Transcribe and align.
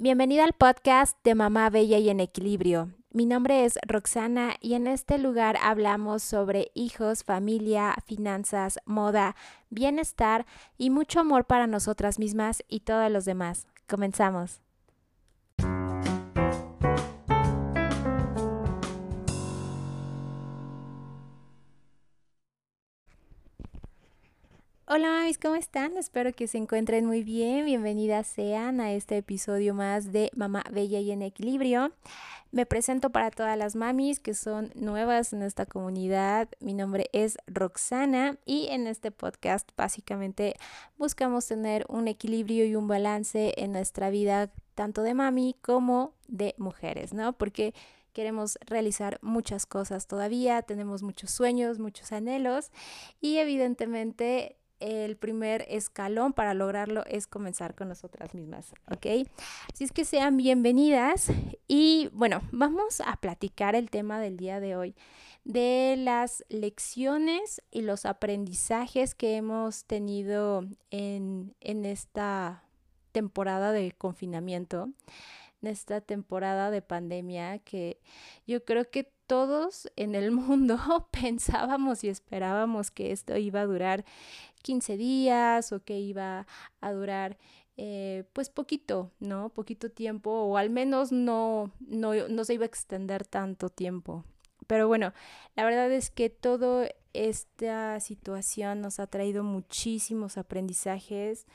Bienvenida 0.00 0.44
al 0.44 0.52
podcast 0.52 1.18
de 1.24 1.34
Mamá 1.34 1.70
Bella 1.70 1.98
y 1.98 2.08
en 2.08 2.20
Equilibrio. 2.20 2.92
Mi 3.10 3.26
nombre 3.26 3.64
es 3.64 3.80
Roxana 3.84 4.54
y 4.60 4.74
en 4.74 4.86
este 4.86 5.18
lugar 5.18 5.58
hablamos 5.60 6.22
sobre 6.22 6.70
hijos, 6.72 7.24
familia, 7.24 7.96
finanzas, 8.06 8.78
moda, 8.84 9.34
bienestar 9.70 10.46
y 10.76 10.90
mucho 10.90 11.18
amor 11.18 11.46
para 11.46 11.66
nosotras 11.66 12.20
mismas 12.20 12.62
y 12.68 12.80
todos 12.80 13.10
los 13.10 13.24
demás. 13.24 13.66
Comenzamos. 13.88 14.60
Hola 24.90 25.10
mamis, 25.10 25.36
¿cómo 25.36 25.54
están? 25.54 25.98
Espero 25.98 26.32
que 26.32 26.48
se 26.48 26.56
encuentren 26.56 27.04
muy 27.04 27.22
bien. 27.22 27.66
Bienvenidas 27.66 28.26
sean 28.26 28.80
a 28.80 28.92
este 28.92 29.18
episodio 29.18 29.74
más 29.74 30.12
de 30.12 30.30
Mamá 30.34 30.64
Bella 30.72 30.98
y 30.98 31.10
en 31.10 31.20
Equilibrio. 31.20 31.92
Me 32.52 32.64
presento 32.64 33.10
para 33.10 33.30
todas 33.30 33.58
las 33.58 33.76
mamis 33.76 34.18
que 34.18 34.32
son 34.32 34.72
nuevas 34.74 35.34
en 35.34 35.42
esta 35.42 35.66
comunidad. 35.66 36.48
Mi 36.60 36.72
nombre 36.72 37.10
es 37.12 37.36
Roxana 37.46 38.38
y 38.46 38.68
en 38.68 38.86
este 38.86 39.10
podcast 39.10 39.68
básicamente 39.76 40.54
buscamos 40.96 41.46
tener 41.46 41.84
un 41.90 42.08
equilibrio 42.08 42.64
y 42.64 42.74
un 42.74 42.88
balance 42.88 43.52
en 43.58 43.72
nuestra 43.72 44.08
vida 44.08 44.50
tanto 44.74 45.02
de 45.02 45.12
mami 45.12 45.54
como 45.60 46.14
de 46.28 46.54
mujeres, 46.56 47.12
¿no? 47.12 47.34
Porque 47.34 47.74
queremos 48.14 48.58
realizar 48.64 49.18
muchas 49.20 49.66
cosas 49.66 50.06
todavía, 50.06 50.62
tenemos 50.62 51.02
muchos 51.02 51.30
sueños, 51.30 51.78
muchos 51.78 52.10
anhelos 52.10 52.70
y 53.20 53.36
evidentemente 53.36 54.56
el 54.80 55.16
primer 55.16 55.64
escalón 55.68 56.32
para 56.32 56.54
lograrlo 56.54 57.04
es 57.06 57.26
comenzar 57.26 57.74
con 57.74 57.88
nosotras 57.88 58.34
mismas, 58.34 58.72
¿ok? 58.90 59.28
Así 59.72 59.84
es 59.84 59.92
que 59.92 60.04
sean 60.04 60.36
bienvenidas 60.36 61.28
y 61.66 62.10
bueno, 62.12 62.42
vamos 62.52 63.00
a 63.00 63.16
platicar 63.16 63.74
el 63.74 63.90
tema 63.90 64.20
del 64.20 64.36
día 64.36 64.60
de 64.60 64.76
hoy 64.76 64.94
de 65.44 65.96
las 65.98 66.44
lecciones 66.48 67.62
y 67.70 67.80
los 67.80 68.04
aprendizajes 68.04 69.14
que 69.14 69.36
hemos 69.36 69.84
tenido 69.84 70.64
en, 70.90 71.54
en 71.60 71.86
esta 71.86 72.64
temporada 73.12 73.72
de 73.72 73.92
confinamiento, 73.92 74.90
en 75.62 75.68
esta 75.68 76.00
temporada 76.00 76.70
de 76.70 76.82
pandemia 76.82 77.58
que 77.60 77.98
yo 78.46 78.64
creo 78.64 78.90
que 78.90 79.10
todos 79.28 79.88
en 79.94 80.16
el 80.16 80.32
mundo 80.32 80.76
pensábamos 81.12 82.02
y 82.02 82.08
esperábamos 82.08 82.90
que 82.90 83.12
esto 83.12 83.36
iba 83.36 83.60
a 83.60 83.66
durar 83.66 84.04
15 84.62 84.96
días 84.96 85.70
o 85.70 85.84
que 85.84 86.00
iba 86.00 86.46
a 86.80 86.92
durar 86.92 87.38
eh, 87.76 88.24
pues 88.32 88.50
poquito, 88.50 89.12
¿no? 89.20 89.50
Poquito 89.50 89.90
tiempo 89.90 90.30
o 90.32 90.56
al 90.56 90.70
menos 90.70 91.12
no, 91.12 91.70
no, 91.78 92.12
no 92.28 92.44
se 92.44 92.54
iba 92.54 92.64
a 92.64 92.66
extender 92.66 93.24
tanto 93.24 93.68
tiempo. 93.68 94.24
Pero 94.66 94.88
bueno, 94.88 95.12
la 95.54 95.64
verdad 95.64 95.92
es 95.92 96.10
que 96.10 96.28
toda 96.28 96.88
esta 97.12 98.00
situación 98.00 98.80
nos 98.80 98.98
ha 98.98 99.06
traído 99.06 99.44
muchísimos 99.44 100.38
aprendizajes. 100.38 101.46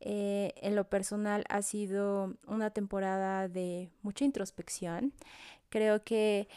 Eh, 0.00 0.52
en 0.56 0.76
lo 0.76 0.88
personal 0.88 1.44
ha 1.48 1.62
sido 1.62 2.36
una 2.46 2.70
temporada 2.70 3.48
de 3.48 3.90
mucha 4.02 4.24
introspección. 4.24 5.12
Creo 5.70 6.04
que 6.04 6.48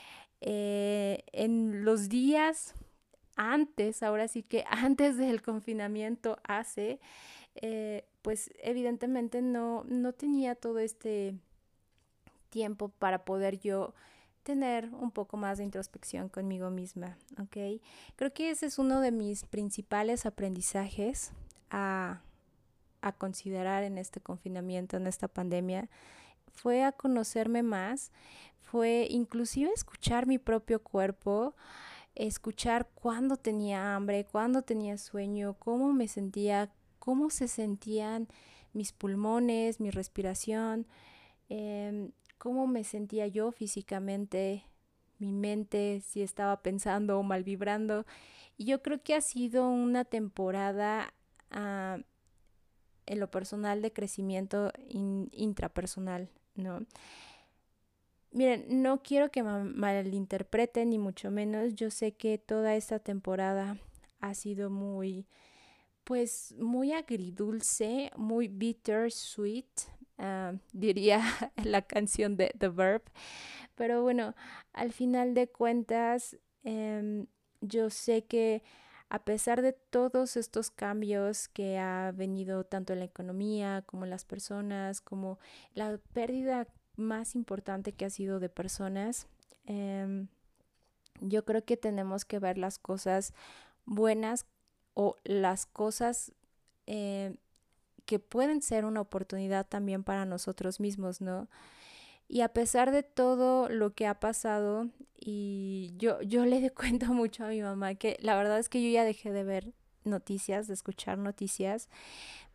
eh, 0.42 1.24
en 1.32 1.86
los 1.86 2.10
días 2.10 2.76
antes, 3.36 4.04
ahora 4.04 4.28
sí 4.28 4.44
que 4.44 4.66
antes 4.70 5.18
del 5.18 5.42
confinamiento 5.42 6.38
hace, 6.44 7.00
eh, 7.56 8.06
pues 8.22 8.52
evidentemente 8.62 9.42
no, 9.42 9.84
no 9.88 10.14
tenía 10.14 10.56
todo 10.56 10.80
este 10.80 11.36
tiempo 12.50 12.90
para 12.90 13.24
poder 13.24 13.60
yo 13.60 13.94
tener 14.44 14.90
un 14.94 15.12
poco 15.12 15.38
más 15.38 15.60
de 15.60 15.64
introspección 15.64 16.28
conmigo 16.30 16.70
misma, 16.72 17.18
¿ok? 17.40 17.82
Creo 18.16 18.34
que 18.34 18.50
ese 18.50 18.66
es 18.66 18.80
uno 18.80 19.00
de 19.00 19.12
mis 19.12 19.46
principales 19.46 20.26
aprendizajes 20.26 21.32
a, 21.70 22.22
a 23.02 23.12
considerar 23.12 23.84
en 23.84 23.98
este 23.98 24.20
confinamiento, 24.20 24.98
en 24.98 25.06
esta 25.06 25.28
pandemia, 25.28 25.90
fue 26.54 26.84
a 26.84 26.92
conocerme 26.92 27.64
más, 27.64 28.12
fue 28.72 29.06
inclusive 29.10 29.70
escuchar 29.76 30.28
mi 30.28 30.38
propio 30.38 30.82
cuerpo, 30.82 31.56
escuchar 32.16 32.90
cuándo 32.94 33.36
tenía 33.36 33.96
hambre, 33.96 34.24
cuándo 34.24 34.62
tenía 34.62 34.98
sueño, 34.98 35.58
cómo 35.60 35.92
me 35.92 36.08
sentía, 36.08 36.72
cómo 36.98 37.30
se 37.32 37.50
sentían 37.50 38.30
mis 38.72 38.94
pulmones, 38.94 39.82
mi 39.82 39.90
respiración, 39.90 40.88
em, 41.50 42.14
cómo 42.38 42.66
me 42.66 42.86
sentía 42.86 43.28
yo 43.28 43.52
físicamente, 43.52 44.64
mi 45.20 45.34
mente, 45.34 46.00
si 46.00 46.22
estaba 46.22 46.62
pensando 46.62 47.20
o 47.20 47.24
mal 47.24 47.44
vibrando. 47.44 48.06
Y 48.56 48.66
yo 48.68 48.82
creo 48.82 49.04
que 49.04 49.16
ha 49.16 49.22
sido 49.22 49.70
una 49.70 50.06
temporada 50.06 51.14
ah, 51.50 52.00
en 53.06 53.20
lo 53.20 53.30
personal 53.30 53.82
de 53.82 53.92
crecimiento 53.92 54.72
intrapersonal, 54.88 56.30
¿no? 56.56 56.86
Miren, 58.32 58.82
no 58.82 59.04
quiero 59.04 59.30
que 59.30 59.44
malinterpreten 59.44 60.90
ni 60.90 60.98
mucho 60.98 61.32
menos. 61.32 61.76
Yo 61.76 61.92
sé 61.92 62.14
que 62.14 62.38
toda 62.38 62.76
esta 62.76 63.00
temporada 63.00 63.78
ha 64.22 64.34
sido 64.36 64.70
muy, 64.70 65.28
pues, 66.06 66.56
muy 66.58 66.94
agridulce, 66.94 68.10
muy 68.16 68.48
bittersweet, 68.48 69.66
uh, 70.18 70.58
diría 70.72 71.22
la 71.66 71.82
canción 71.82 72.38
de 72.38 72.54
The 72.58 72.70
Verb. 72.70 73.04
Pero 73.76 74.02
bueno, 74.02 74.34
al 74.72 74.94
final 74.94 75.34
de 75.34 75.48
cuentas, 75.48 76.38
em, 76.64 77.28
yo 77.60 77.90
sé 77.90 78.24
que 78.24 78.64
a 79.10 79.26
pesar 79.26 79.62
de 79.62 79.74
todos 79.74 80.38
estos 80.38 80.72
cambios 80.72 81.50
que 81.50 81.78
ha 81.78 82.14
venido 82.16 82.64
tanto 82.64 82.94
en 82.94 83.00
la 83.00 83.06
economía 83.06 83.84
como 83.86 84.06
en 84.06 84.10
las 84.10 84.24
personas, 84.24 85.02
como 85.02 85.38
la 85.74 86.00
pérdida 86.14 86.68
más 86.96 87.36
importante 87.36 87.94
que 87.94 88.06
ha 88.06 88.10
sido 88.10 88.40
de 88.40 88.50
personas, 88.50 89.28
em, 89.66 90.28
yo 91.20 91.46
creo 91.46 91.64
que 91.64 91.78
tenemos 91.78 92.26
que 92.26 92.40
ver 92.40 92.58
las 92.58 92.80
cosas 92.80 93.34
buenas 93.86 94.46
o 94.94 95.16
las 95.24 95.66
cosas 95.66 96.34
eh, 96.88 97.36
que 98.06 98.20
pueden 98.20 98.62
ser 98.62 98.86
una 98.86 99.02
oportunidad 99.02 99.68
también 99.68 100.04
para 100.04 100.26
nosotros 100.26 100.80
mismos, 100.80 101.22
¿no? 101.22 101.48
Y 102.28 102.42
a 102.42 102.50
pesar 102.50 102.92
de 102.92 103.04
todo 103.04 103.70
lo 103.70 103.94
que 103.94 104.08
ha 104.08 104.20
pasado, 104.20 104.90
y 105.20 105.94
yo, 105.98 106.22
yo 106.22 106.46
le 106.46 106.70
cuento 106.74 107.14
mucho 107.14 107.46
a 107.46 107.50
mi 107.50 107.62
mamá 107.62 107.96
que 107.96 108.18
la 108.22 108.36
verdad 108.36 108.60
es 108.60 108.70
que 108.70 108.82
yo 108.82 108.90
ya 108.90 109.04
dejé 109.04 109.32
de 109.32 109.44
ver 109.44 109.74
noticias, 110.04 110.68
de 110.68 110.74
escuchar 110.74 111.18
noticias, 111.18 111.88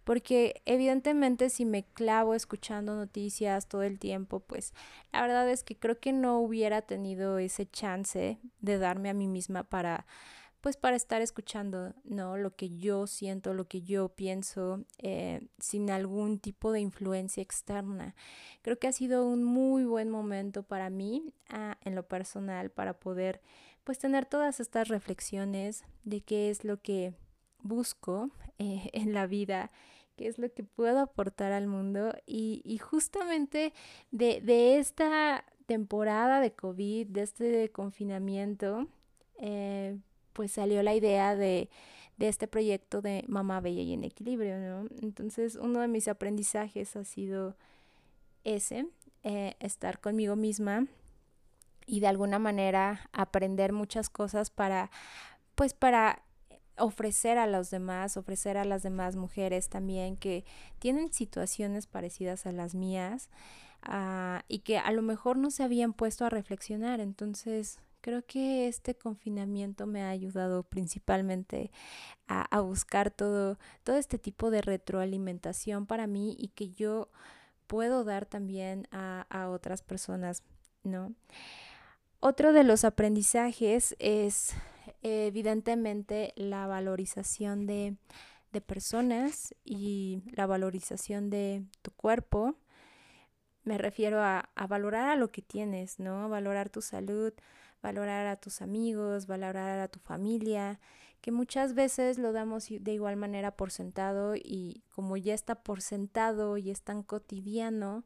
porque 0.06 0.62
evidentemente 0.66 1.50
si 1.50 1.64
me 1.64 1.82
clavo 1.82 2.34
escuchando 2.34 2.94
noticias 2.94 3.66
todo 3.66 3.82
el 3.82 3.98
tiempo, 3.98 4.38
pues 4.38 4.72
la 5.12 5.20
verdad 5.20 5.50
es 5.50 5.64
que 5.64 5.76
creo 5.76 5.98
que 5.98 6.12
no 6.12 6.38
hubiera 6.38 6.80
tenido 6.82 7.38
ese 7.38 7.68
chance 7.68 8.38
de 8.60 8.78
darme 8.78 9.10
a 9.10 9.14
mí 9.14 9.26
misma 9.26 9.64
para 9.64 10.06
pues 10.60 10.76
para 10.76 10.94
estar 10.94 11.22
escuchando, 11.22 11.92
¿no? 12.04 12.36
Lo 12.36 12.54
que 12.54 12.70
yo 12.70 13.08
siento, 13.08 13.52
lo 13.52 13.66
que 13.66 13.82
yo 13.82 14.10
pienso, 14.10 14.84
eh, 14.98 15.48
sin 15.58 15.90
algún 15.90 16.38
tipo 16.38 16.70
de 16.70 16.80
influencia 16.80 17.42
externa. 17.42 18.14
Creo 18.62 18.78
que 18.78 18.86
ha 18.86 18.92
sido 18.92 19.26
un 19.26 19.42
muy 19.42 19.84
buen 19.84 20.08
momento 20.08 20.62
para 20.62 20.88
mí, 20.88 21.34
ah, 21.50 21.78
en 21.82 21.94
lo 21.96 22.06
personal, 22.06 22.70
para 22.70 22.98
poder, 22.98 23.40
pues, 23.84 23.98
tener 23.98 24.26
todas 24.26 24.58
estas 24.60 24.88
reflexiones 24.88 25.84
de 26.04 26.20
qué 26.20 26.50
es 26.50 26.64
lo 26.64 26.80
que 26.80 27.14
busco 27.68 28.30
eh, 28.58 28.90
en 28.92 29.12
la 29.12 29.26
vida 29.26 29.70
qué 30.16 30.28
es 30.28 30.38
lo 30.38 30.52
que 30.52 30.64
puedo 30.64 30.98
aportar 30.98 31.52
al 31.52 31.66
mundo 31.66 32.14
y, 32.26 32.78
justamente 32.78 33.72
de, 34.10 34.78
esta 34.78 35.44
temporada 35.66 36.40
de 36.40 36.52
COVID, 36.52 37.08
de 37.08 37.22
este 37.22 37.70
confinamiento, 37.70 38.88
eh, 39.38 39.98
pues 40.32 40.52
salió 40.52 40.82
la 40.82 40.94
idea 40.94 41.36
de, 41.36 41.68
este 42.18 42.48
proyecto 42.48 43.02
de 43.02 43.24
Mamá 43.28 43.60
Bella 43.60 43.82
y 43.82 43.92
en 43.92 44.04
Equilibrio, 44.04 44.58
¿no? 44.58 44.88
Entonces 45.02 45.56
uno 45.56 45.80
de 45.80 45.88
mis 45.88 46.08
aprendizajes 46.08 46.96
ha 46.96 47.04
sido 47.04 47.56
ese, 48.42 48.86
eh, 49.22 49.54
estar 49.60 50.00
conmigo 50.00 50.34
misma 50.34 50.86
y 51.86 52.00
de 52.00 52.06
alguna 52.06 52.38
manera 52.38 53.10
aprender 53.12 53.72
muchas 53.72 54.08
cosas 54.08 54.48
para, 54.50 54.90
pues 55.54 55.74
para 55.74 56.22
ofrecer 56.78 57.38
a 57.38 57.46
los 57.46 57.70
demás, 57.70 58.16
ofrecer 58.16 58.56
a 58.56 58.64
las 58.64 58.82
demás 58.82 59.16
mujeres 59.16 59.68
también 59.68 60.16
que 60.16 60.44
tienen 60.78 61.12
situaciones 61.12 61.86
parecidas 61.86 62.46
a 62.46 62.52
las 62.52 62.74
mías 62.74 63.30
ah, 63.82 64.42
y 64.48 64.60
que 64.60 64.78
a 64.78 64.90
lo 64.92 65.02
mejor 65.02 65.36
no 65.36 65.50
se 65.50 65.62
habían 65.62 65.92
puesto 65.92 66.24
a 66.24 66.30
reflexionar. 66.30 67.00
Entonces, 67.00 67.80
creo 68.00 68.24
que 68.24 68.68
este 68.68 68.94
confinamiento 68.94 69.86
me 69.86 70.02
ha 70.02 70.10
ayudado 70.10 70.62
principalmente 70.62 71.72
a, 72.28 72.60
buscar 72.60 73.10
todo, 73.10 73.58
todo 73.82 73.96
este 73.96 74.18
tipo 74.18 74.50
de 74.50 74.62
retroalimentación 74.62 75.86
para 75.86 76.06
mí 76.06 76.36
y 76.38 76.48
que 76.48 76.70
yo 76.70 77.08
puedo 77.66 78.04
dar 78.04 78.26
también 78.26 78.86
a, 78.92 79.26
a 79.28 79.48
otras 79.48 79.82
personas, 79.82 80.42
¿no? 80.84 81.14
Otro 82.20 82.52
de 82.52 82.64
los 82.64 82.84
aprendizajes 82.84 83.94
es 83.98 84.54
evidentemente 85.06 86.32
la 86.36 86.66
valorización 86.66 87.66
de, 87.66 87.96
de 88.52 88.60
personas 88.60 89.54
y 89.64 90.22
la 90.32 90.46
valorización 90.46 91.30
de 91.30 91.64
tu 91.82 91.92
cuerpo. 91.92 92.56
Me 93.64 93.78
refiero 93.78 94.20
a, 94.20 94.50
a, 94.54 94.66
valorar 94.66 95.08
a 95.08 95.16
lo 95.16 95.30
que 95.30 95.42
tienes, 95.42 95.98
¿no? 95.98 96.28
Valorar 96.28 96.70
tu 96.70 96.82
salud, 96.82 97.32
valorar 97.82 98.26
a 98.26 98.36
tus 98.36 98.62
amigos, 98.62 99.26
valorar 99.26 99.78
a 99.78 99.88
tu 99.88 99.98
familia, 100.00 100.80
que 101.20 101.32
muchas 101.32 101.74
veces 101.74 102.18
lo 102.18 102.32
damos 102.32 102.68
de 102.68 102.92
igual 102.92 103.16
manera 103.16 103.56
por 103.56 103.70
sentado 103.70 104.34
y 104.36 104.82
como 104.94 105.16
ya 105.16 105.34
está 105.34 105.56
por 105.56 105.82
sentado 105.82 106.56
y 106.56 106.70
es 106.70 106.82
tan 106.82 107.02
cotidiano 107.02 108.04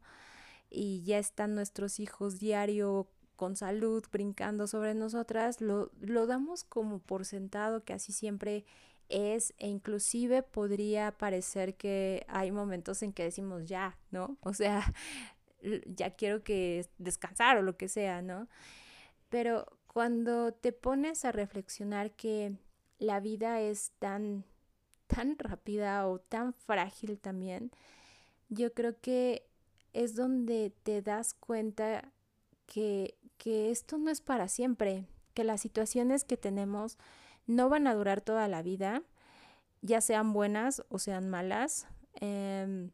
y 0.69 1.03
ya 1.03 1.19
están 1.19 1.53
nuestros 1.53 1.99
hijos 1.99 2.39
diario 2.39 3.07
con 3.41 3.55
salud 3.55 4.05
brincando 4.11 4.67
sobre 4.67 4.93
nosotras, 4.93 5.61
lo, 5.61 5.89
lo 5.99 6.27
damos 6.27 6.63
como 6.63 6.99
por 6.99 7.25
sentado 7.25 7.83
que 7.83 7.93
así 7.93 8.13
siempre 8.13 8.65
es 9.09 9.55
e 9.57 9.67
inclusive 9.67 10.43
podría 10.43 11.17
parecer 11.17 11.73
que 11.73 12.23
hay 12.27 12.51
momentos 12.51 13.01
en 13.01 13.13
que 13.13 13.23
decimos 13.23 13.65
ya, 13.65 13.97
¿no? 14.11 14.37
O 14.41 14.53
sea, 14.53 14.93
ya 15.87 16.11
quiero 16.11 16.43
que 16.43 16.85
descansar 16.99 17.57
o 17.57 17.63
lo 17.63 17.77
que 17.77 17.87
sea, 17.87 18.21
¿no? 18.21 18.47
Pero 19.29 19.65
cuando 19.87 20.53
te 20.53 20.71
pones 20.71 21.25
a 21.25 21.31
reflexionar 21.31 22.11
que 22.11 22.53
la 22.99 23.19
vida 23.21 23.59
es 23.59 23.91
tan, 23.97 24.45
tan 25.07 25.35
rápida 25.39 26.07
o 26.07 26.19
tan 26.19 26.53
frágil 26.53 27.17
también, 27.17 27.71
yo 28.49 28.71
creo 28.75 29.01
que 29.01 29.47
es 29.93 30.15
donde 30.15 30.71
te 30.83 31.01
das 31.01 31.33
cuenta 31.33 32.13
que, 32.71 33.17
que 33.41 33.71
esto 33.71 33.97
no 33.97 34.11
es 34.11 34.21
para 34.21 34.47
siempre, 34.47 35.07
que 35.33 35.43
las 35.43 35.61
situaciones 35.61 36.23
que 36.23 36.37
tenemos 36.37 36.99
no 37.47 37.69
van 37.69 37.87
a 37.87 37.95
durar 37.95 38.21
toda 38.21 38.47
la 38.47 38.61
vida, 38.61 39.01
ya 39.81 39.99
sean 39.99 40.31
buenas 40.31 40.83
o 40.89 40.99
sean 40.99 41.27
malas. 41.27 41.87
Eh, 42.19 42.91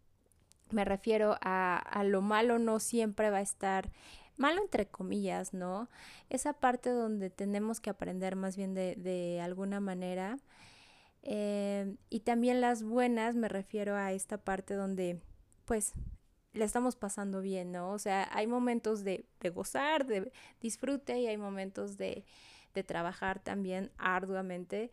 me 0.72 0.86
refiero 0.86 1.36
a, 1.42 1.76
a 1.78 2.04
lo 2.06 2.22
malo 2.22 2.60
no 2.60 2.80
siempre 2.80 3.30
va 3.30 3.40
a 3.40 3.42
estar 3.42 3.92
malo 4.38 4.62
entre 4.62 4.88
comillas, 4.88 5.54
¿no? 5.54 5.90
Esa 6.30 6.54
parte 6.54 6.92
donde 6.92 7.30
tenemos 7.30 7.82
que 7.82 7.90
aprender 7.90 8.38
más 8.38 8.56
bien 8.56 8.74
de, 8.74 8.96
de 8.96 9.42
alguna 9.42 9.82
manera. 9.82 10.38
Eh, 11.24 11.94
y 12.10 12.22
también 12.22 12.62
las 12.62 12.84
buenas, 12.84 13.36
me 13.36 13.50
refiero 13.50 13.98
a 13.98 14.14
esta 14.14 14.38
parte 14.38 14.76
donde, 14.76 15.20
pues, 15.66 15.92
le 16.58 16.66
estamos 16.66 16.96
pasando 16.96 17.42
bien, 17.42 17.72
¿no? 17.72 17.92
O 17.92 18.00
sea, 18.00 18.30
hay 18.32 18.48
momentos 18.48 19.04
de, 19.04 19.26
de 19.40 19.50
gozar, 19.50 20.06
de 20.06 20.32
disfrute 20.62 21.20
y 21.20 21.28
hay 21.28 21.38
momentos 21.38 21.98
de, 21.98 22.26
de 22.74 22.84
trabajar 22.84 23.40
también 23.40 23.92
arduamente, 23.98 24.92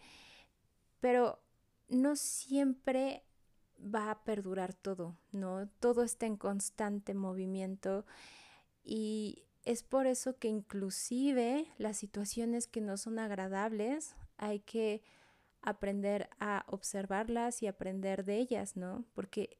pero 1.00 1.42
no 1.88 2.16
siempre 2.16 3.24
va 3.78 4.10
a 4.10 4.24
perdurar 4.24 4.74
todo, 4.74 5.16
¿no? 5.32 5.68
Todo 5.80 6.02
está 6.02 6.26
en 6.26 6.36
constante 6.36 7.14
movimiento 7.14 8.06
y 8.82 9.44
es 9.64 9.82
por 9.82 10.06
eso 10.06 10.38
que 10.38 10.48
inclusive 10.48 11.66
las 11.78 11.96
situaciones 11.96 12.66
que 12.66 12.80
no 12.80 12.96
son 12.96 13.18
agradables 13.18 14.14
hay 14.36 14.60
que 14.60 15.02
aprender 15.62 16.28
a 16.38 16.64
observarlas 16.68 17.62
y 17.62 17.66
aprender 17.66 18.24
de 18.24 18.38
ellas, 18.38 18.76
¿no? 18.76 19.04
Porque 19.14 19.58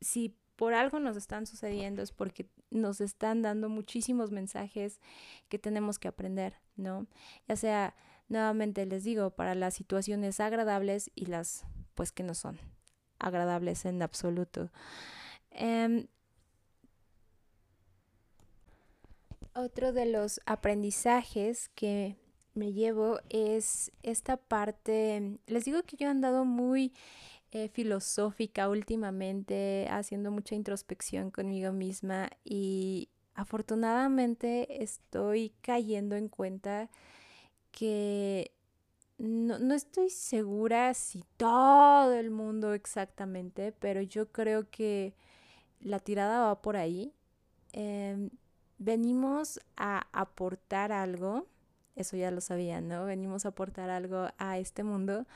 si 0.00 0.36
por 0.56 0.74
algo 0.74 1.00
nos 1.00 1.16
están 1.16 1.46
sucediendo 1.46 2.02
es 2.02 2.12
porque 2.12 2.48
nos 2.70 3.00
están 3.00 3.42
dando 3.42 3.68
muchísimos 3.68 4.30
mensajes 4.30 5.00
que 5.48 5.58
tenemos 5.58 5.98
que 5.98 6.08
aprender, 6.08 6.54
¿no? 6.76 7.06
Ya 7.48 7.56
sea, 7.56 7.94
nuevamente 8.28 8.86
les 8.86 9.04
digo, 9.04 9.30
para 9.30 9.54
las 9.54 9.74
situaciones 9.74 10.40
agradables 10.40 11.10
y 11.14 11.26
las 11.26 11.64
pues 11.94 12.12
que 12.12 12.22
no 12.22 12.34
son 12.34 12.58
agradables 13.18 13.84
en 13.84 14.02
absoluto. 14.02 14.70
Eh, 15.50 16.06
Otro 19.54 19.92
de 19.92 20.06
los 20.06 20.40
aprendizajes 20.46 21.68
que 21.74 22.16
me 22.54 22.72
llevo 22.72 23.20
es 23.28 23.92
esta 24.02 24.38
parte, 24.38 25.38
les 25.46 25.64
digo 25.66 25.82
que 25.82 25.96
yo 25.96 26.06
he 26.06 26.10
andado 26.10 26.46
muy 26.46 26.94
eh, 27.52 27.68
filosófica 27.68 28.68
últimamente, 28.68 29.86
haciendo 29.90 30.30
mucha 30.30 30.54
introspección 30.54 31.30
conmigo 31.30 31.72
misma 31.72 32.30
y 32.44 33.10
afortunadamente 33.34 34.82
estoy 34.82 35.52
cayendo 35.60 36.16
en 36.16 36.28
cuenta 36.28 36.88
que 37.70 38.52
no, 39.18 39.58
no, 39.58 39.74
estoy 39.74 40.10
segura 40.10 40.94
si 40.94 41.24
todo 41.36 42.12
el 42.14 42.30
mundo 42.30 42.74
exactamente, 42.74 43.72
pero 43.72 44.02
yo 44.02 44.32
creo 44.32 44.68
que 44.70 45.14
la 45.80 45.98
tirada 45.98 46.40
va 46.46 46.62
por 46.62 46.76
ahí. 46.76 47.12
Eh, 47.72 48.30
venimos 48.78 49.60
a 49.76 50.06
aportar 50.12 50.92
algo, 50.92 51.46
eso 51.96 52.16
ya 52.16 52.30
lo 52.30 52.40
sabían, 52.40 52.88
¿no? 52.88 53.04
Venimos 53.04 53.44
a 53.44 53.50
aportar 53.50 53.90
algo 53.90 54.28
a 54.38 54.58
este 54.58 54.82
mundo, 54.84 55.26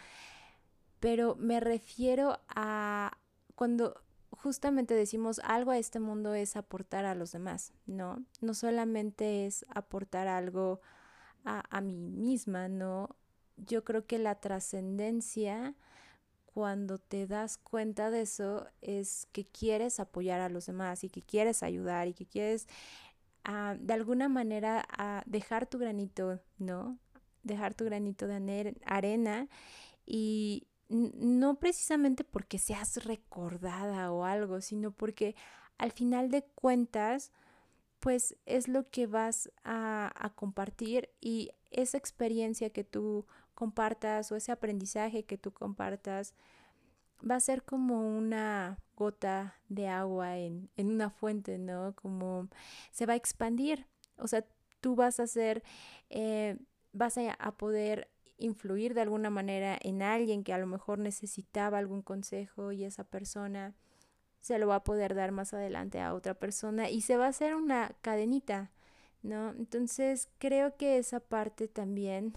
pero 1.06 1.37
me 1.37 1.61
refiero 1.61 2.41
a 2.49 3.17
cuando 3.55 4.03
justamente 4.32 4.93
decimos 4.93 5.41
algo 5.44 5.70
a 5.70 5.79
este 5.79 6.00
mundo 6.00 6.35
es 6.35 6.56
aportar 6.56 7.05
a 7.05 7.14
los 7.14 7.31
demás, 7.31 7.73
¿no? 7.87 8.25
No 8.41 8.55
solamente 8.55 9.47
es 9.47 9.64
aportar 9.69 10.26
algo 10.26 10.81
a, 11.44 11.62
a 11.70 11.81
mí 11.81 12.11
misma, 12.11 12.67
¿no? 12.67 13.14
Yo 13.56 13.85
creo 13.85 14.05
que 14.05 14.19
la 14.19 14.41
trascendencia 14.41 15.76
cuando 16.44 16.99
te 16.99 17.29
das 17.29 17.56
cuenta 17.56 18.11
de 18.11 18.23
eso 18.23 18.67
es 18.81 19.29
que 19.31 19.44
quieres 19.44 20.00
apoyar 20.00 20.41
a 20.41 20.49
los 20.49 20.67
demás 20.67 21.05
y 21.05 21.09
que 21.09 21.23
quieres 21.23 21.62
ayudar 21.62 22.09
y 22.09 22.14
que 22.14 22.26
quieres 22.26 22.67
de 23.79 23.93
alguna 23.94 24.29
manera 24.29 24.85
a 24.91 25.23
dejar 25.25 25.67
tu 25.69 25.79
granito, 25.79 26.41
¿no? 26.59 26.99
Dejar 27.44 27.75
tu 27.75 27.85
granito 27.85 28.26
de 28.26 28.75
arena 28.85 29.47
y 30.05 30.65
no 30.88 31.59
precisamente 31.59 32.25
porque 32.25 32.59
seas 32.59 33.05
recordada 33.05 34.12
o 34.12 34.25
algo, 34.25 34.61
sino 34.61 34.91
porque 34.93 35.35
al 35.79 35.93
final 35.93 36.31
de 36.31 36.44
cuentas, 36.55 37.33
pues 38.00 38.37
es 38.47 38.69
lo 38.69 38.88
que 38.90 39.07
vas 39.07 39.50
a, 39.64 40.12
a 40.16 40.31
compartir 40.31 41.11
y 41.21 41.50
esa 41.71 41.99
experiencia 41.99 42.71
que 42.71 42.85
tú 42.85 43.26
compartas 43.55 44.31
o 44.33 44.37
ese 44.37 44.52
aprendizaje 44.52 45.25
que 45.25 45.38
tú 45.38 45.52
compartas 45.52 46.35
va 47.28 47.37
a 47.37 47.40
ser 47.40 47.62
como 47.62 48.16
una 48.16 48.78
gota 48.97 49.55
de 49.69 49.88
agua 49.88 50.37
en, 50.38 50.71
en 50.76 50.90
una 50.90 51.11
fuente, 51.11 51.59
¿no? 51.59 51.95
Como 51.95 52.49
se 52.90 53.07
va 53.07 53.14
a 53.14 53.16
expandir. 53.16 53.87
O 54.19 54.28
sea, 54.28 54.45
tú 54.81 54.95
vas 54.95 55.21
a 55.21 55.26
ser, 55.26 55.62
eh, 56.11 56.59
vas 56.93 57.19
a, 57.19 57.33
a 57.33 57.57
poder 57.57 58.09
influir 58.38 58.95
de 58.95 59.02
alguna 59.02 59.31
manera 59.31 59.78
en 59.81 60.02
alguien 60.02 60.45
que 60.45 60.52
a 60.52 60.59
lo 60.59 60.66
mejor 60.66 60.99
necesitaba 60.99 61.78
algún 61.78 62.02
consejo 62.02 62.73
y 62.73 62.85
esa 62.85 63.05
persona 63.05 63.75
se 64.40 64.59
lo 64.59 64.69
va 64.69 64.76
a 64.76 64.85
poder 64.85 65.14
dar 65.14 65.33
más 65.33 65.55
adelante 65.55 66.00
a 66.00 66.14
otra 66.14 66.35
persona 66.35 66.88
y 66.90 67.00
se 67.00 67.16
va 67.16 67.26
a 67.26 67.31
hacer 67.31 67.55
una 67.55 67.97
cadenita, 68.00 68.71
¿no? 69.23 69.50
Entonces 69.50 70.28
creo 70.38 70.76
que 70.76 70.99
esa 70.99 71.21
parte 71.21 71.66
también 71.66 72.37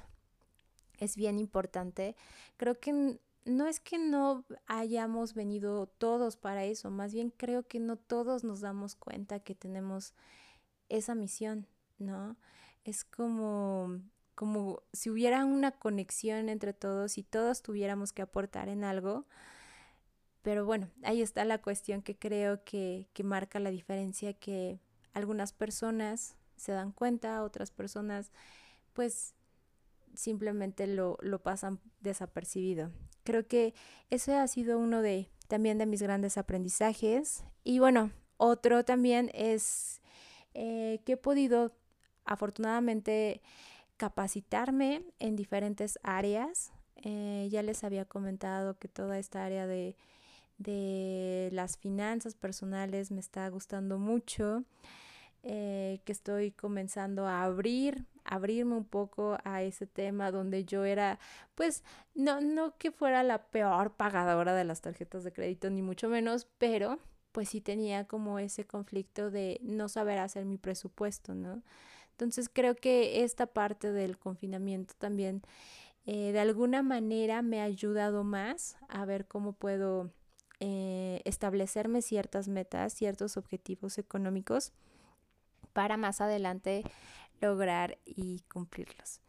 es 0.98 1.16
bien 1.16 1.38
importante. 1.38 2.16
Creo 2.58 2.80
que 2.80 3.20
no 3.46 3.68
es 3.68 3.80
que 3.80 3.98
no 3.98 4.46
hayamos 4.68 5.34
venido 5.34 5.88
todos 5.88 6.38
para 6.38 6.66
eso, 6.66 6.90
más 6.92 7.14
bien 7.14 7.32
creo 7.36 7.68
que 7.68 7.80
no 7.80 7.98
todos 7.98 8.44
nos 8.44 8.62
damos 8.62 8.96
cuenta 8.96 9.40
que 9.40 9.56
tenemos 9.56 10.14
esa 10.90 11.16
misión, 11.16 11.68
¿no? 11.98 12.38
Es 12.84 13.04
como 13.04 14.02
como 14.40 14.84
si 14.94 15.10
hubiera 15.10 15.44
una 15.44 15.72
conexión 15.72 16.48
entre 16.48 16.72
todos 16.72 17.18
y 17.18 17.24
todos 17.24 17.62
tuviéramos 17.62 18.14
que 18.14 18.22
aportar 18.22 18.70
en 18.70 18.86
algo. 18.86 19.26
Pero 20.44 20.66
bueno, 20.66 20.88
ahí 21.04 21.22
está 21.22 21.44
la 21.44 21.62
cuestión 21.62 22.02
que 22.02 22.18
creo 22.18 22.64
que, 22.64 23.10
que 23.12 23.26
marca 23.26 23.60
la 23.60 23.70
diferencia 23.70 24.32
que 24.32 24.80
algunas 25.12 25.52
personas 25.52 26.38
se 26.56 26.72
dan 26.72 26.94
cuenta, 26.94 27.44
otras 27.44 27.72
personas 27.72 28.32
pues 28.94 29.36
simplemente 30.14 30.88
lo, 30.88 31.18
lo 31.20 31.44
pasan 31.44 31.82
desapercibido. 32.00 32.92
Creo 33.26 33.46
que 33.46 33.74
ese 34.10 34.36
ha 34.36 34.48
sido 34.48 34.80
uno 34.80 35.02
de 35.02 35.30
también 35.50 35.78
de 35.78 35.86
mis 35.86 36.02
grandes 36.02 36.38
aprendizajes. 36.38 37.44
Y 37.66 37.80
bueno, 37.80 38.14
otro 38.38 38.86
también 38.86 39.32
es 39.34 40.02
eh, 40.54 41.02
que 41.04 41.14
he 41.14 41.18
podido 41.18 41.76
afortunadamente 42.24 43.42
capacitarme 44.00 45.04
en 45.20 45.36
diferentes 45.36 46.00
áreas. 46.04 46.72
Eh, 46.96 47.50
ya 47.52 47.62
les 47.62 47.84
había 47.84 48.06
comentado 48.06 48.80
que 48.80 48.88
toda 48.88 49.20
esta 49.20 49.44
área 49.44 49.68
de, 49.68 49.98
de 50.58 51.50
las 51.52 51.78
finanzas 51.78 52.34
personales 52.34 53.12
me 53.12 53.20
está 53.20 53.48
gustando 53.50 54.00
mucho, 54.00 54.64
eh, 55.44 56.00
que 56.06 56.14
estoy 56.14 56.52
comenzando 56.52 57.28
a 57.28 57.44
abrir, 57.44 58.06
abrirme 58.24 58.76
un 58.76 58.86
poco 58.86 59.38
a 59.44 59.64
ese 59.64 59.86
tema 59.86 60.32
donde 60.32 60.64
yo 60.64 60.86
era, 60.86 61.20
pues, 61.56 61.84
no, 62.16 62.40
no 62.40 62.78
que 62.78 62.92
fuera 62.92 63.22
la 63.24 63.48
peor 63.48 63.92
pagadora 63.92 64.54
de 64.54 64.64
las 64.64 64.80
tarjetas 64.80 65.26
de 65.26 65.34
crédito, 65.34 65.70
ni 65.70 65.82
mucho 65.82 66.08
menos, 66.08 66.48
pero 66.58 67.00
pues 67.34 67.50
sí 67.50 67.62
tenía 67.62 68.06
como 68.06 68.40
ese 68.40 68.66
conflicto 68.66 69.30
de 69.30 69.60
no 69.62 69.90
saber 69.90 70.20
hacer 70.20 70.46
mi 70.46 70.58
presupuesto, 70.58 71.36
¿no? 71.36 71.62
Entonces 72.20 72.50
creo 72.52 72.76
que 72.76 73.24
esta 73.24 73.46
parte 73.48 73.94
del 73.94 74.18
confinamiento 74.18 74.94
también 74.98 75.42
eh, 76.06 76.34
de 76.34 76.40
alguna 76.42 76.84
manera 76.84 77.42
me 77.42 77.62
ha 77.62 77.64
ayudado 77.64 78.26
más 78.26 78.76
a 78.90 79.06
ver 79.06 79.26
cómo 79.26 79.54
puedo 79.54 80.12
eh, 80.60 81.22
establecerme 81.24 82.02
ciertas 82.02 82.50
metas, 82.50 82.94
ciertos 82.94 83.38
objetivos 83.38 83.98
económicos 83.98 84.74
para 85.72 85.96
más 85.96 86.20
adelante 86.20 86.84
lograr 87.40 87.98
y 88.04 88.42
cumplirlos. 88.52 89.22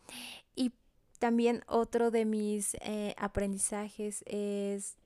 Y 0.56 0.72
también 1.20 1.62
otro 1.68 2.10
de 2.10 2.24
mis 2.24 2.74
eh, 2.80 3.14
aprendizajes 3.18 4.24
es 4.26 4.96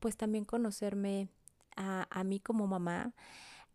pues 0.00 0.16
también 0.16 0.44
conocerme 0.44 1.28
a, 1.76 2.08
a 2.10 2.24
mí 2.24 2.40
como 2.40 2.66
mamá, 2.66 3.14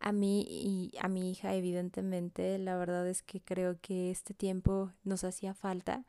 a 0.00 0.12
mí 0.12 0.46
y 0.48 0.92
a 1.00 1.08
mi 1.08 1.30
hija, 1.30 1.54
evidentemente. 1.54 2.58
La 2.58 2.76
verdad 2.76 3.06
es 3.08 3.22
que 3.22 3.40
creo 3.40 3.78
que 3.80 4.10
este 4.10 4.34
tiempo 4.34 4.92
nos 5.04 5.24
hacía 5.24 5.54
falta. 5.54 6.04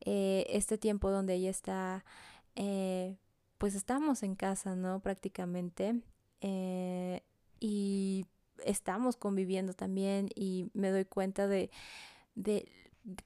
Eh, 0.00 0.46
este 0.50 0.78
tiempo 0.78 1.10
donde 1.10 1.34
ella 1.34 1.50
está, 1.50 2.04
eh, 2.54 3.16
pues 3.58 3.74
estamos 3.74 4.22
en 4.22 4.34
casa, 4.34 4.76
¿no? 4.76 5.00
Prácticamente. 5.00 6.00
Eh, 6.40 7.22
y 7.60 8.26
estamos 8.64 9.16
conviviendo 9.16 9.72
también 9.72 10.28
y 10.34 10.70
me 10.74 10.90
doy 10.90 11.04
cuenta 11.04 11.46
de, 11.48 11.70
de 12.34 12.68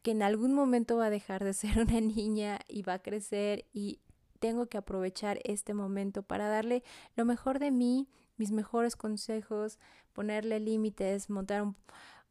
que 0.02 0.12
en 0.12 0.23
algún 0.23 0.54
momento 0.54 0.97
va 0.97 1.06
a 1.06 1.11
dejar 1.11 1.44
de 1.44 1.54
ser 1.54 1.78
una 1.80 2.00
niña 2.00 2.61
y 2.68 2.82
va 2.82 2.94
a 2.94 3.02
crecer 3.02 3.66
y 3.73 4.00
tengo 4.38 4.66
que 4.66 4.78
aprovechar 4.78 5.38
este 5.44 5.75
momento 5.75 6.23
para 6.23 6.49
darle 6.49 6.82
lo 7.14 7.25
mejor 7.25 7.59
de 7.59 7.70
mí, 7.70 8.09
mis 8.40 8.52
mejores 8.52 8.97
consejos, 8.97 9.78
ponerle 10.14 10.61
límites, 10.61 11.28
montar 11.28 11.62
un, 11.62 11.76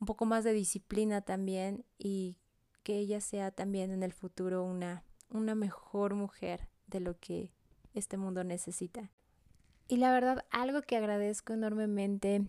poco 0.07 0.25
más 0.25 0.43
de 0.43 0.53
disciplina 0.53 1.21
también 1.21 1.85
y 1.99 2.35
que 2.81 2.97
ella 2.97 3.21
sea 3.21 3.51
también 3.51 3.91
en 3.91 4.01
el 4.01 4.11
futuro 4.11 4.63
una, 4.63 5.03
una 5.29 5.53
mejor 5.53 6.15
mujer 6.15 6.67
de 6.87 6.99
lo 6.99 7.19
que 7.19 7.53
este 7.93 8.17
mundo 8.17 8.43
necesita. 8.43 9.11
Y 9.87 9.97
la 9.97 10.11
verdad, 10.11 10.45
algo 10.49 10.81
que 10.81 10.97
agradezco 10.97 11.53
enormemente 11.53 12.41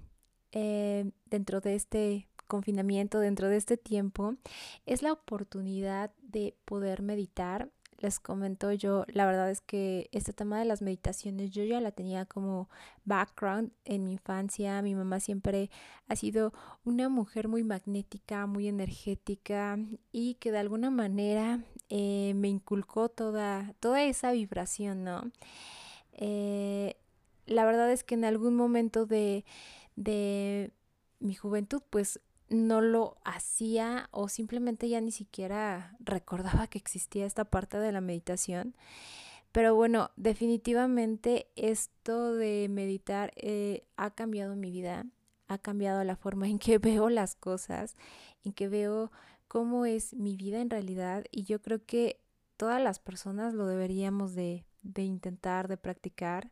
eh, 0.53 1.11
dentro 1.27 1.61
de 1.61 1.75
este 1.75 2.29
confinamiento, 2.47 3.21
dentro 3.21 3.51
de 3.51 3.59
este 3.59 3.77
tiempo, 3.77 4.37
es 4.87 5.03
la 5.03 5.13
oportunidad 5.13 6.13
de 6.23 6.57
poder 6.65 7.03
meditar 7.03 7.69
les 8.01 8.19
comento 8.19 8.73
yo, 8.73 9.05
la 9.09 9.27
verdad 9.27 9.51
es 9.51 9.61
que 9.61 10.09
este 10.13 10.33
tema 10.33 10.59
de 10.59 10.65
las 10.65 10.81
meditaciones 10.81 11.51
yo 11.51 11.65
ya 11.65 11.81
la 11.81 11.93
tenía 11.93 12.25
como 12.25 12.71
background 13.05 13.73
en 13.85 14.05
mi 14.05 14.13
infancia. 14.13 14.81
Mi 14.81 14.95
mamá 14.95 15.21
siempre 15.21 15.71
ha 16.09 16.17
sido 16.17 16.55
una 16.83 17.11
mujer 17.11 17.47
muy 17.49 17.63
magnética, 17.63 18.47
muy 18.47 18.69
energética 18.69 19.79
y 20.13 20.35
que 20.35 20.51
de 20.51 20.59
alguna 20.59 20.91
manera 20.91 21.63
eh, 21.91 22.33
me 22.37 22.49
inculcó 22.49 23.11
toda, 23.11 23.75
toda 23.81 24.03
esa 24.03 24.33
vibración, 24.33 25.05
¿no? 25.05 25.31
Eh, 26.13 26.97
la 27.45 27.67
verdad 27.67 27.93
es 27.93 28.03
que 28.03 28.15
en 28.15 28.25
algún 28.25 28.57
momento 28.57 29.05
de, 29.05 29.45
de 29.97 30.73
mi 31.19 31.35
juventud, 31.35 31.83
pues 31.91 32.19
no 32.51 32.81
lo 32.81 33.17
hacía 33.25 34.09
o 34.11 34.29
simplemente 34.29 34.89
ya 34.89 35.01
ni 35.01 35.13
siquiera 35.13 35.97
recordaba 36.01 36.67
que 36.67 36.79
existía 36.79 37.25
esta 37.25 37.45
parte 37.45 37.79
de 37.79 37.93
la 37.93 38.01
meditación. 38.01 38.75
Pero 39.53 39.75
bueno, 39.75 40.11
definitivamente 40.17 41.49
esto 41.57 42.35
de 42.35 42.69
meditar 42.69 43.33
eh, 43.37 43.85
ha 43.97 44.11
cambiado 44.11 44.55
mi 44.57 44.71
vida, 44.71 45.07
ha 45.49 45.59
cambiado 45.59 46.05
la 46.05 46.17
forma 46.17 46.49
en 46.49 46.59
que 46.59 46.79
veo 46.79 47.09
las 47.09 47.37
cosas, 47.37 47.97
en 48.45 48.53
que 48.53 48.69
veo 48.69 49.11
cómo 49.49 49.87
es 49.87 50.15
mi 50.15 50.37
vida 50.37 50.61
en 50.61 50.71
realidad 50.71 51.25
y 51.31 51.45
yo 51.45 51.61
creo 51.63 51.85
que 51.85 52.21
todas 52.57 52.81
las 52.83 52.99
personas 52.99 53.55
lo 53.55 53.67
deberíamos 53.67 54.35
de, 54.35 54.65
de 54.83 55.03
intentar, 55.03 55.67
de 55.67 55.77
practicar 55.77 56.51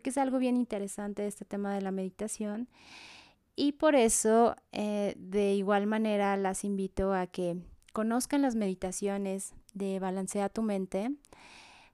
que 0.00 0.10
es 0.10 0.18
algo 0.18 0.38
bien 0.38 0.56
interesante 0.56 1.26
este 1.26 1.44
tema 1.44 1.74
de 1.74 1.80
la 1.80 1.90
meditación. 1.90 2.68
Y 3.56 3.72
por 3.72 3.94
eso, 3.94 4.56
eh, 4.72 5.14
de 5.18 5.54
igual 5.54 5.86
manera, 5.86 6.36
las 6.36 6.64
invito 6.64 7.12
a 7.12 7.26
que 7.26 7.56
conozcan 7.92 8.42
las 8.42 8.54
meditaciones 8.54 9.54
de 9.74 9.98
Balancea 9.98 10.48
tu 10.48 10.62
mente. 10.62 11.10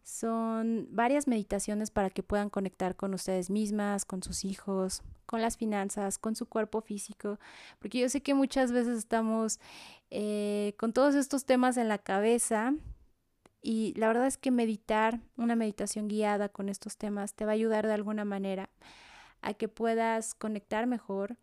Son 0.02 0.86
varias 0.90 1.26
meditaciones 1.26 1.90
para 1.90 2.10
que 2.10 2.22
puedan 2.22 2.50
conectar 2.50 2.94
con 2.94 3.14
ustedes 3.14 3.50
mismas, 3.50 4.04
con 4.04 4.22
sus 4.22 4.44
hijos, 4.44 5.02
con 5.26 5.42
las 5.42 5.56
finanzas, 5.56 6.18
con 6.18 6.36
su 6.36 6.46
cuerpo 6.46 6.80
físico, 6.80 7.40
porque 7.80 7.98
yo 7.98 8.08
sé 8.08 8.22
que 8.22 8.34
muchas 8.34 8.70
veces 8.70 8.98
estamos 8.98 9.58
eh, 10.10 10.74
con 10.78 10.92
todos 10.92 11.16
estos 11.16 11.44
temas 11.44 11.76
en 11.76 11.88
la 11.88 11.98
cabeza 11.98 12.72
y 13.66 13.94
la 13.96 14.06
verdad 14.06 14.28
es 14.28 14.38
que 14.38 14.52
meditar, 14.52 15.18
una 15.36 15.56
meditación 15.56 16.06
guiada 16.06 16.48
con 16.48 16.68
estos 16.68 16.96
temas, 16.96 17.34
te 17.34 17.44
va 17.44 17.50
a 17.50 17.54
ayudar 17.54 17.84
de 17.84 17.94
alguna 17.94 18.24
manera 18.24 18.70
a 19.42 19.54
que 19.54 19.66
puedas 19.66 20.36
conectar 20.36 20.86
mejor 20.86 21.36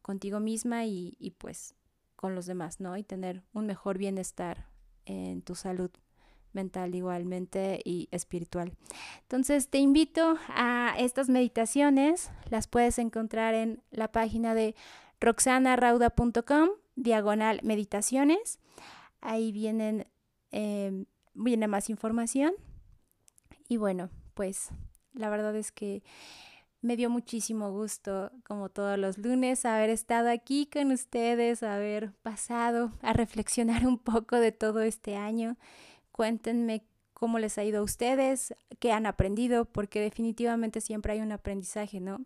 contigo 0.00 0.38
misma 0.38 0.84
y, 0.84 1.16
y 1.18 1.32
pues 1.32 1.74
con 2.14 2.36
los 2.36 2.46
demás, 2.46 2.78
¿no? 2.78 2.96
Y 2.96 3.02
tener 3.02 3.42
un 3.52 3.66
mejor 3.66 3.98
bienestar 3.98 4.68
en 5.06 5.42
tu 5.42 5.56
salud 5.56 5.90
mental 6.52 6.94
igualmente 6.94 7.80
y 7.84 8.06
espiritual. 8.12 8.72
Entonces 9.22 9.68
te 9.68 9.78
invito 9.78 10.38
a 10.46 10.94
estas 10.96 11.28
meditaciones, 11.28 12.30
las 12.48 12.68
puedes 12.68 13.00
encontrar 13.00 13.54
en 13.54 13.82
la 13.90 14.12
página 14.12 14.54
de 14.54 14.76
roxanarauda.com, 15.20 16.68
diagonal 16.94 17.58
meditaciones. 17.64 18.60
Ahí 19.20 19.50
vienen 19.50 20.06
eh, 20.52 21.06
viene 21.36 21.68
más 21.68 21.90
información. 21.90 22.54
Y 23.68 23.76
bueno, 23.76 24.10
pues 24.34 24.70
la 25.12 25.30
verdad 25.30 25.54
es 25.56 25.72
que 25.72 26.02
me 26.82 26.96
dio 26.96 27.10
muchísimo 27.10 27.72
gusto, 27.72 28.30
como 28.44 28.68
todos 28.68 28.98
los 28.98 29.18
lunes, 29.18 29.64
haber 29.64 29.90
estado 29.90 30.30
aquí 30.30 30.66
con 30.66 30.92
ustedes, 30.92 31.62
haber 31.62 32.12
pasado 32.22 32.92
a 33.02 33.12
reflexionar 33.12 33.86
un 33.86 33.98
poco 33.98 34.36
de 34.36 34.52
todo 34.52 34.82
este 34.82 35.16
año. 35.16 35.56
Cuéntenme 36.12 36.84
cómo 37.12 37.38
les 37.38 37.58
ha 37.58 37.64
ido 37.64 37.80
a 37.80 37.82
ustedes, 37.82 38.54
qué 38.78 38.92
han 38.92 39.06
aprendido, 39.06 39.64
porque 39.64 40.00
definitivamente 40.00 40.80
siempre 40.80 41.14
hay 41.14 41.20
un 41.20 41.32
aprendizaje, 41.32 41.98
¿no? 41.98 42.20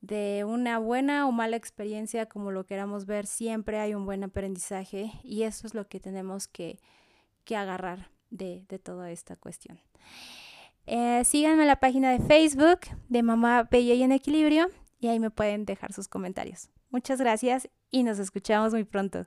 De 0.00 0.44
una 0.44 0.78
buena 0.78 1.26
o 1.26 1.32
mala 1.32 1.56
experiencia, 1.56 2.26
como 2.26 2.50
lo 2.50 2.64
queramos 2.64 3.06
ver, 3.06 3.26
siempre 3.26 3.78
hay 3.78 3.94
un 3.94 4.06
buen 4.06 4.24
aprendizaje 4.24 5.12
y 5.22 5.42
eso 5.42 5.66
es 5.66 5.74
lo 5.74 5.88
que 5.88 6.00
tenemos 6.00 6.48
que, 6.48 6.78
que 7.44 7.56
agarrar 7.56 8.15
de, 8.30 8.64
toda 8.82 9.10
esta 9.10 9.36
cuestión. 9.36 9.80
Eh, 10.86 11.22
síganme 11.24 11.62
en 11.62 11.68
la 11.68 11.80
página 11.80 12.10
de 12.12 12.20
Facebook 12.20 12.80
de 13.08 13.22
Mamá 13.22 13.64
Bella 13.70 13.94
y 13.94 14.02
en 14.02 14.12
Equilibrio 14.12 14.68
y 15.00 15.08
ahí 15.08 15.18
me 15.18 15.30
pueden 15.30 15.64
dejar 15.64 15.92
sus 15.92 16.08
comentarios. 16.08 16.68
Muchas 16.90 17.20
gracias 17.20 17.68
y 17.90 18.02
nos 18.02 18.18
escuchamos 18.18 18.72
muy 18.72 18.84
pronto. 18.84 19.26